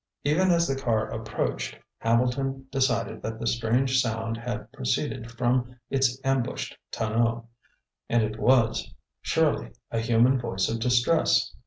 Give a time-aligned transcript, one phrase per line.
[0.23, 6.19] Even as the car approached, Hambleton decided that the strange sound had proceeded from its
[6.23, 7.47] ambushed tonneau;
[8.09, 11.53] and it was, surely, a human voice of distress.